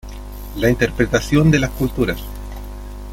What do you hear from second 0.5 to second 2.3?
La interpretación de las culturas.